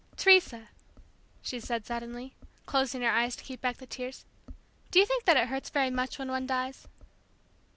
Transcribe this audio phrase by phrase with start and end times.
[0.17, 0.69] "Teresa,"
[1.43, 2.33] she said suddenly,
[2.65, 4.25] closing her eyes to keep back the tears,
[4.89, 6.87] "do you think that it hurts very much when one dies?"